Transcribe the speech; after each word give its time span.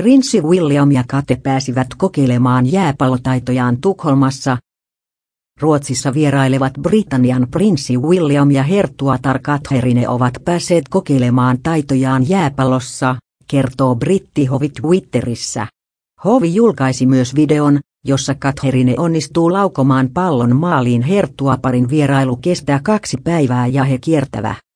Prinssi 0.00 0.40
William 0.40 0.92
ja 0.92 1.04
Kate 1.08 1.36
pääsivät 1.42 1.86
kokeilemaan 1.98 2.72
jääpallotaitojaan 2.72 3.80
Tukholmassa. 3.80 4.56
Ruotsissa 5.60 6.14
vierailevat 6.14 6.72
Britannian 6.82 7.46
prinssi 7.50 7.96
William 7.96 8.50
ja 8.50 8.62
herttuatar 8.62 9.38
Catherine 9.38 10.08
ovat 10.08 10.34
päässeet 10.44 10.84
kokeilemaan 10.90 11.58
taitojaan 11.62 12.28
jääpallossa, 12.28 13.16
kertoo 13.50 13.94
brittihovi 13.94 14.68
Twitterissä. 14.68 15.66
Hovi 16.24 16.54
julkaisi 16.54 17.06
myös 17.06 17.34
videon, 17.34 17.78
jossa 18.04 18.34
Catherine 18.34 18.94
onnistuu 18.98 19.52
laukomaan 19.52 20.08
pallon 20.14 20.56
maaliin 20.56 21.02
herttuaparin 21.02 21.90
vierailu 21.90 22.36
kestää 22.36 22.80
kaksi 22.84 23.16
päivää 23.24 23.66
ja 23.66 23.84
he 23.84 23.98
kiertävät 23.98 24.69